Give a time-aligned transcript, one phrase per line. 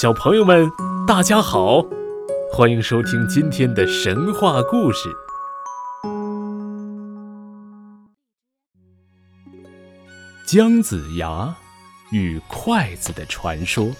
[0.00, 0.70] 小朋友们，
[1.08, 1.84] 大家好，
[2.52, 5.08] 欢迎收听今天的神话故事——
[10.46, 11.52] 姜子牙
[12.12, 13.90] 与筷子的传说。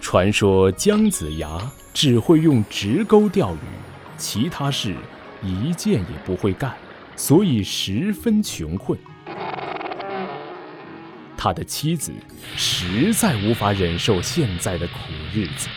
[0.00, 3.58] 传说姜子牙只会用直钩钓鱼，
[4.16, 4.94] 其他事
[5.42, 6.72] 一件也不会干，
[7.16, 8.96] 所以十分穷困。
[11.44, 12.10] 他的妻子
[12.56, 14.94] 实在无法忍受现在的苦
[15.30, 15.68] 日子。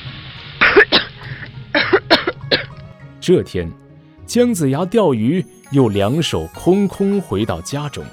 [3.20, 3.70] 这天，
[4.26, 8.06] 姜子牙钓鱼，又两手空空回到家中。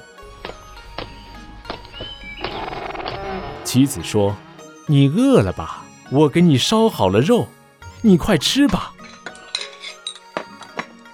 [3.62, 4.36] 妻子说
[4.88, 5.84] ：“你饿了吧？
[6.10, 7.46] 我给你烧好了肉，
[8.02, 8.92] 你快吃吧。”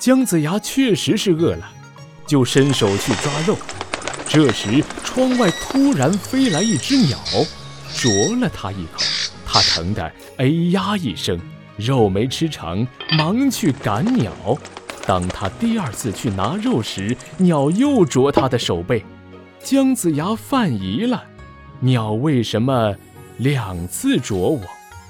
[0.00, 1.70] 姜子牙确实是饿了，
[2.26, 3.58] 就伸手去抓肉。
[4.32, 7.18] 这时，窗外突然飞来一只鸟，
[7.92, 9.02] 啄了他一口，
[9.44, 10.04] 他疼得
[10.36, 11.36] 哎呀一声，
[11.76, 14.32] 肉没吃成，忙去赶鸟。
[15.04, 19.04] 当他第二次去拿肉时，鸟又啄他的手背。
[19.64, 21.24] 姜子牙犯疑了：
[21.80, 22.94] 鸟为什么
[23.38, 24.60] 两次啄我？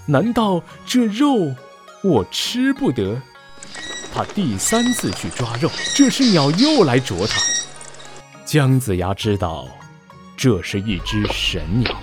[0.07, 1.55] 难道这肉
[2.03, 3.21] 我吃不得？
[4.15, 7.39] 他第三次去抓肉，这时鸟又来啄他。
[8.51, 9.69] 姜子牙知道，
[10.37, 12.03] 这是一只神鸟，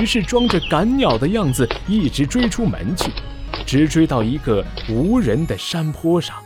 [0.00, 3.10] 于是装着赶鸟的样子，一直追出门去，
[3.66, 6.36] 直追到一个无人的山坡上。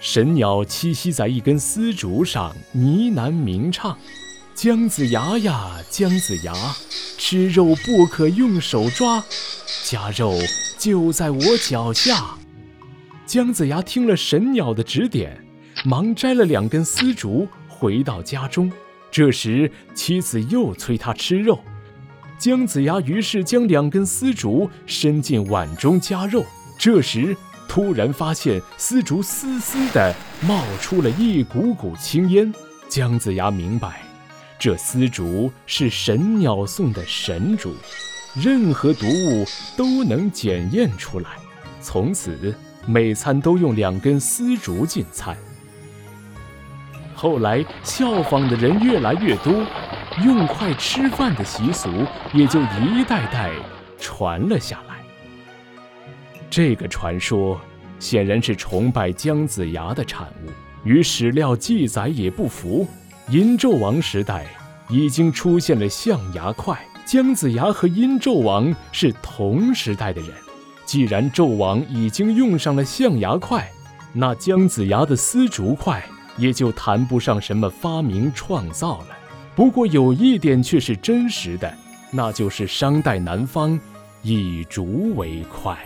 [0.00, 3.94] 神鸟栖息在一根丝竹上，呢喃鸣唱
[4.56, 6.54] ：“姜子牙呀，姜子牙，
[7.18, 9.22] 吃肉不可用手抓，
[9.84, 10.32] 夹肉
[10.78, 12.38] 就在我脚下。”
[13.26, 15.44] 姜子牙听了神鸟的指点，
[15.84, 18.72] 忙摘了两根丝竹，回到家中。
[19.14, 21.60] 这时，妻子又催他吃肉，
[22.36, 26.44] 姜子牙于是将两根丝竹伸进碗中夹肉。
[26.76, 27.36] 这时，
[27.68, 32.52] 突然发现丝竹丝丝的冒出了一股股青烟。
[32.88, 34.02] 姜子牙明白，
[34.58, 37.72] 这丝竹是神鸟送的神竹，
[38.34, 39.46] 任何毒物
[39.76, 41.30] 都能检验出来。
[41.80, 42.52] 从此，
[42.84, 45.36] 每餐都用两根丝竹进餐。
[47.24, 49.50] 后来效仿的人越来越多，
[50.22, 51.88] 用筷吃饭的习俗
[52.34, 53.50] 也就一代代
[53.98, 54.96] 传了下来。
[56.50, 57.58] 这个传说
[57.98, 60.50] 显然是崇拜姜子牙的产物，
[60.84, 62.86] 与史料记载也不符。
[63.30, 64.44] 殷纣王时代
[64.90, 70.30] 已经出现了象牙筷，姜子牙和殷纣王是同时代的人。
[70.84, 73.66] 既然纣王已经用上了象牙筷，
[74.12, 76.04] 那姜子牙的丝竹筷。
[76.36, 79.16] 也就谈不上什么发明创造了。
[79.54, 81.72] 不过有一点却是真实的，
[82.10, 83.78] 那就是商代南方
[84.22, 85.76] 以竹为筷。